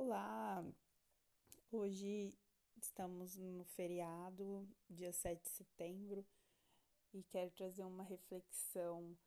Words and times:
Olá! 0.00 0.64
Hoje 1.72 2.32
estamos 2.80 3.36
no 3.36 3.64
feriado, 3.64 4.64
dia 4.88 5.12
7 5.12 5.42
de 5.42 5.48
setembro, 5.48 6.24
e 7.12 7.24
quero 7.24 7.50
trazer 7.50 7.82
uma 7.82 8.04
reflexão 8.04 9.18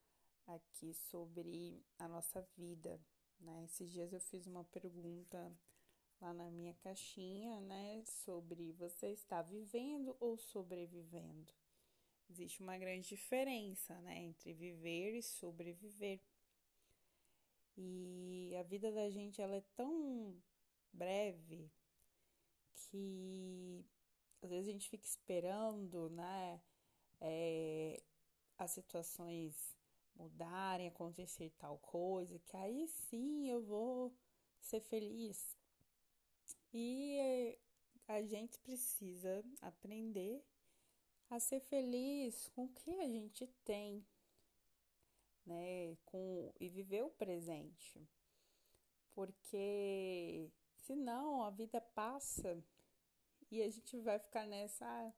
aqui 0.46 0.94
sobre 0.94 1.84
a 1.98 2.08
nossa 2.08 2.40
vida, 2.56 2.98
né? 3.38 3.64
Esses 3.66 3.92
dias 3.92 4.14
eu 4.14 4.20
fiz 4.20 4.46
uma 4.46 4.64
pergunta 4.64 5.52
lá 6.18 6.32
na 6.32 6.50
minha 6.50 6.72
caixinha, 6.76 7.60
né, 7.60 8.02
sobre 8.06 8.72
você 8.72 9.08
está 9.08 9.42
vivendo 9.42 10.16
ou 10.18 10.38
sobrevivendo. 10.38 11.52
Existe 12.30 12.62
uma 12.62 12.78
grande 12.78 13.08
diferença, 13.08 14.00
né, 14.00 14.22
entre 14.22 14.54
viver 14.54 15.18
e 15.18 15.22
sobreviver. 15.22 16.18
E 17.76 18.56
a 18.58 18.62
vida 18.62 18.90
da 18.90 19.10
gente 19.10 19.40
ela 19.42 19.56
é 19.56 19.64
tão 19.76 20.42
breve 20.92 21.70
que 22.74 23.84
às 24.42 24.50
vezes 24.50 24.68
a 24.68 24.72
gente 24.72 24.88
fica 24.88 25.06
esperando, 25.06 26.10
né, 26.10 26.60
é, 27.20 28.02
as 28.58 28.72
situações 28.72 29.76
mudarem, 30.14 30.88
acontecer 30.88 31.50
tal 31.58 31.78
coisa, 31.78 32.38
que 32.40 32.56
aí 32.56 32.86
sim 32.88 33.48
eu 33.48 33.62
vou 33.62 34.12
ser 34.60 34.80
feliz. 34.80 35.56
E 36.74 37.58
a 38.08 38.22
gente 38.22 38.58
precisa 38.58 39.44
aprender 39.60 40.44
a 41.30 41.38
ser 41.38 41.60
feliz 41.60 42.48
com 42.48 42.64
o 42.64 42.68
que 42.68 42.98
a 43.00 43.08
gente 43.08 43.46
tem, 43.64 44.04
né, 45.46 45.96
com 46.04 46.52
e 46.60 46.68
viver 46.68 47.02
o 47.02 47.10
presente. 47.10 48.06
Porque 49.14 50.50
senão 50.82 51.42
a 51.42 51.50
vida 51.50 51.80
passa 51.80 52.62
e 53.50 53.62
a 53.62 53.70
gente 53.70 53.98
vai 53.98 54.18
ficar 54.18 54.46
nessa 54.46 54.86
ah, 54.86 55.12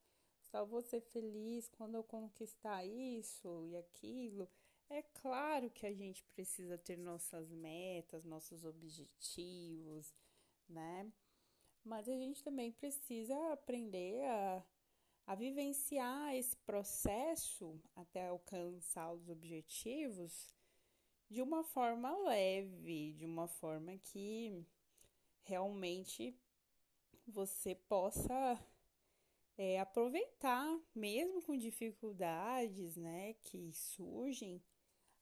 só 0.50 0.64
vou 0.64 0.82
ser 0.82 1.00
feliz 1.00 1.68
quando 1.68 1.96
eu 1.96 2.04
conquistar 2.04 2.84
isso 2.84 3.64
e 3.66 3.76
aquilo. 3.76 4.48
É 4.88 5.02
claro 5.02 5.70
que 5.70 5.86
a 5.86 5.92
gente 5.92 6.22
precisa 6.34 6.78
ter 6.78 6.96
nossas 6.96 7.50
metas, 7.50 8.24
nossos 8.24 8.64
objetivos, 8.64 10.14
né? 10.68 11.10
Mas 11.84 12.08
a 12.08 12.12
gente 12.16 12.42
também 12.42 12.70
precisa 12.72 13.34
aprender 13.52 14.24
a 14.24 14.64
a 15.26 15.34
vivenciar 15.34 16.34
esse 16.34 16.56
processo 16.58 17.80
até 17.96 18.28
alcançar 18.28 19.12
os 19.12 19.28
objetivos 19.28 20.54
de 21.30 21.40
uma 21.40 21.64
forma 21.64 22.16
leve, 22.28 23.14
de 23.14 23.24
uma 23.24 23.48
forma 23.48 23.96
que 23.96 24.64
realmente 25.44 26.36
você 27.26 27.74
possa 27.74 28.58
é, 29.56 29.80
aproveitar, 29.80 30.78
mesmo 30.94 31.42
com 31.42 31.56
dificuldades, 31.56 32.96
né, 32.96 33.34
que 33.34 33.72
surgem, 33.72 34.62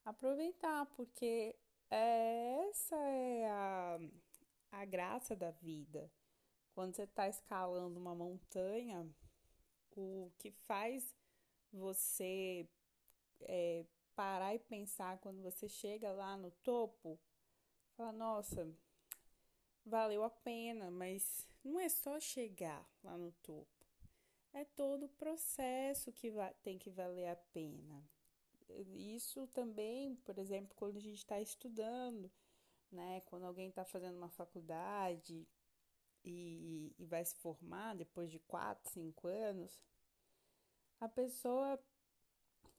aproveitar, 0.04 0.86
porque 0.96 1.54
essa 1.90 2.96
é 2.96 3.46
a, 3.50 3.98
a 4.72 4.84
graça 4.84 5.36
da 5.36 5.50
vida. 5.50 6.10
Quando 6.74 6.94
você 6.94 7.02
está 7.02 7.28
escalando 7.28 8.00
uma 8.00 8.14
montanha, 8.14 9.06
o 9.94 10.32
que 10.38 10.50
faz 10.50 11.14
você 11.70 12.66
é, 13.42 13.84
parar 14.14 14.54
e 14.54 14.58
pensar 14.58 15.18
quando 15.18 15.42
você 15.42 15.68
chega 15.68 16.12
lá 16.12 16.36
no 16.36 16.50
topo, 16.50 17.20
fala, 17.96 18.12
nossa, 18.12 18.74
valeu 19.84 20.22
a 20.22 20.30
pena, 20.30 20.90
mas 20.90 21.46
não 21.64 21.78
é 21.78 21.88
só 21.88 22.18
chegar 22.20 22.86
lá 23.02 23.16
no 23.16 23.32
topo. 23.42 23.86
É 24.52 24.64
todo 24.64 25.06
o 25.06 25.08
processo 25.08 26.12
que 26.12 26.32
tem 26.62 26.78
que 26.78 26.90
valer 26.90 27.28
a 27.28 27.36
pena. 27.36 28.04
Isso 28.94 29.46
também, 29.48 30.14
por 30.16 30.38
exemplo, 30.38 30.74
quando 30.76 30.96
a 30.96 31.00
gente 31.00 31.18
está 31.18 31.40
estudando, 31.40 32.30
né? 32.90 33.20
Quando 33.22 33.44
alguém 33.44 33.68
está 33.68 33.84
fazendo 33.84 34.16
uma 34.16 34.28
faculdade, 34.28 35.46
e, 36.24 36.94
e 36.98 37.04
vai 37.04 37.24
se 37.24 37.36
formar 37.36 37.96
depois 37.96 38.30
de 38.30 38.38
4, 38.40 38.90
5 38.92 39.28
anos, 39.28 39.80
a 41.00 41.08
pessoa 41.08 41.78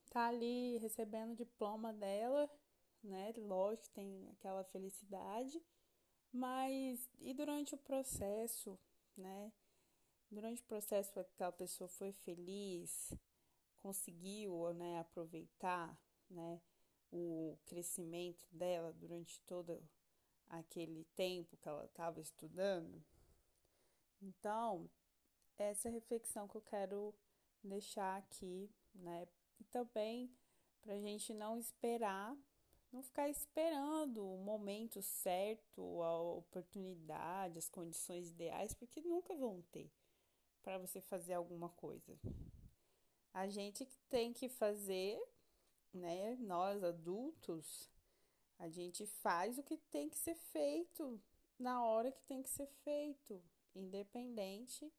tá 0.10 0.28
ali 0.28 0.78
recebendo 0.78 1.32
o 1.32 1.36
diploma 1.36 1.92
dela, 1.92 2.50
né? 3.04 3.34
Lógico 3.38 3.88
que 3.88 3.94
tem 3.94 4.30
aquela 4.32 4.64
felicidade, 4.64 5.62
mas 6.34 7.08
e 7.20 7.34
durante 7.34 7.76
o 7.76 7.78
processo, 7.78 8.78
né? 9.16 9.54
Durante 10.32 10.62
o 10.64 10.66
processo 10.66 11.20
aquela 11.20 11.52
pessoa 11.52 11.88
foi 11.88 12.12
feliz, 12.12 13.14
conseguiu, 13.80 14.74
né, 14.74 15.00
aproveitar, 15.00 15.96
né, 16.28 16.60
o 17.12 17.56
crescimento 17.66 18.48
dela 18.52 18.92
durante 18.94 19.40
todo 19.42 19.88
aquele 20.50 21.04
tempo 21.16 21.56
que 21.58 21.70
ela 21.70 21.86
estava 21.86 22.20
estudando. 22.20 23.04
Então, 24.20 24.90
essa 25.58 25.90
reflexão 25.90 26.48
que 26.48 26.56
eu 26.56 26.62
quero 26.62 27.14
deixar 27.64 28.18
aqui, 28.18 28.72
né? 28.96 29.28
E 29.60 29.64
também 29.66 30.36
para 30.82 30.94
a 30.94 31.00
gente 31.00 31.34
não 31.34 31.58
esperar, 31.58 32.36
não 32.94 33.02
ficar 33.02 33.28
esperando 33.28 34.24
o 34.24 34.38
momento 34.38 35.02
certo, 35.02 36.02
a 36.04 36.22
oportunidade, 36.22 37.58
as 37.58 37.68
condições 37.68 38.30
ideais, 38.30 38.74
porque 38.76 39.02
nunca 39.02 39.36
vão 39.36 39.64
ter 39.72 39.92
para 40.62 40.78
você 40.78 41.02
fazer 41.02 41.34
alguma 41.34 41.70
coisa. 41.70 42.18
A 43.34 43.48
gente 43.48 43.86
tem 44.10 44.32
que 44.32 44.48
fazer, 44.48 45.20
né? 45.92 46.36
Nós 46.36 46.84
adultos, 46.84 47.90
a 48.60 48.70
gente 48.70 49.08
faz 49.08 49.58
o 49.58 49.64
que 49.64 49.78
tem 49.78 50.08
que 50.08 50.18
ser 50.18 50.36
feito 50.36 51.20
na 51.58 51.84
hora 51.84 52.12
que 52.12 52.22
tem 52.24 52.44
que 52.44 52.50
ser 52.50 52.68
feito 52.84 53.44
independente 53.76 54.94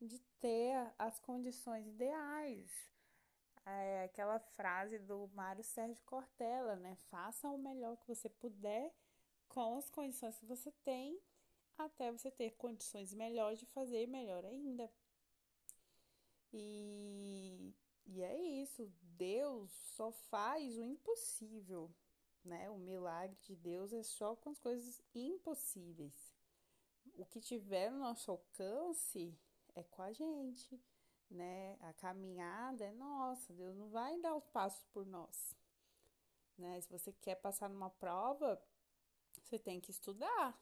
de 0.00 0.18
ter 0.40 0.92
as 0.98 1.18
condições 1.20 1.86
ideais. 1.86 2.95
É 3.66 4.04
aquela 4.04 4.38
frase 4.38 4.98
do 4.98 5.28
Mário 5.34 5.64
Sérgio 5.64 6.02
Cortella, 6.04 6.76
né? 6.76 6.96
Faça 7.10 7.50
o 7.50 7.58
melhor 7.58 7.96
que 7.96 8.06
você 8.06 8.28
puder 8.28 8.94
com 9.48 9.76
as 9.76 9.90
condições 9.90 10.38
que 10.38 10.46
você 10.46 10.70
tem, 10.84 11.20
até 11.76 12.10
você 12.12 12.30
ter 12.30 12.52
condições 12.52 13.12
melhores 13.12 13.58
de 13.58 13.66
fazer 13.66 14.06
melhor 14.06 14.44
ainda. 14.44 14.90
E, 16.52 17.74
e 18.06 18.22
é 18.22 18.40
isso. 18.62 18.90
Deus 19.02 19.70
só 19.96 20.12
faz 20.12 20.78
o 20.78 20.84
impossível, 20.84 21.90
né? 22.44 22.70
O 22.70 22.78
milagre 22.78 23.36
de 23.42 23.56
Deus 23.56 23.92
é 23.92 24.02
só 24.02 24.36
com 24.36 24.50
as 24.50 24.58
coisas 24.60 25.02
impossíveis 25.14 26.36
o 27.18 27.24
que 27.24 27.40
tiver 27.40 27.90
no 27.90 27.98
nosso 27.98 28.30
alcance 28.30 29.38
é 29.74 29.82
com 29.82 30.02
a 30.02 30.12
gente, 30.12 30.80
né? 31.30 31.76
A 31.80 31.92
caminhada 31.94 32.84
é 32.84 32.92
nossa, 32.92 33.52
Deus 33.52 33.76
não 33.76 33.88
vai 33.90 34.18
dar 34.20 34.34
os 34.34 34.44
passos 34.46 34.84
por 34.92 35.06
nós, 35.06 35.56
né? 36.56 36.80
Se 36.80 36.88
você 36.88 37.12
quer 37.12 37.36
passar 37.36 37.68
numa 37.68 37.90
prova, 37.90 38.60
você 39.42 39.58
tem 39.58 39.80
que 39.80 39.90
estudar, 39.90 40.58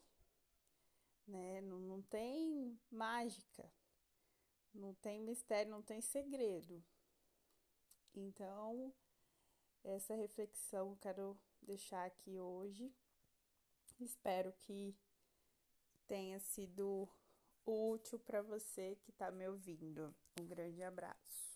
né? 1.27 1.61
Não, 1.63 1.79
não 1.79 2.03
tem 2.03 2.79
mágica, 2.91 3.71
não 4.73 4.95
tem 4.95 5.21
mistério, 5.21 5.71
não 5.71 5.83
tem 5.83 6.01
segredo. 6.01 6.83
Então, 8.15 8.93
essa 9.83 10.15
reflexão 10.15 10.91
eu 10.91 10.97
quero 10.97 11.39
deixar 11.61 12.05
aqui 12.05 12.39
hoje. 12.39 12.93
Espero 14.01 14.53
que 14.61 14.97
tenha 16.07 16.39
sido 16.39 17.09
útil 17.67 18.19
para 18.19 18.43
você 18.43 18.97
que 19.03 19.11
está 19.11 19.31
me 19.31 19.49
ouvindo. 19.49 20.15
Um 20.41 20.47
grande 20.47 20.83
abraço. 20.83 21.54